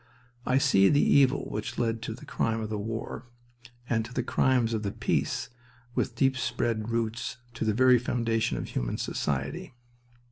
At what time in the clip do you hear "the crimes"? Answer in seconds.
4.11-4.73